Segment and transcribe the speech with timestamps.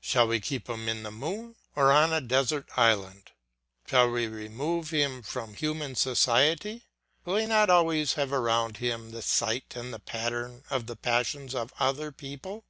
[0.00, 3.30] Shall we keep him in the moon, or on a desert island?
[3.86, 6.86] Shall we remove him from human society?
[7.24, 11.54] Will he not always have around him the sight and the pattern of the passions
[11.54, 12.64] of other people?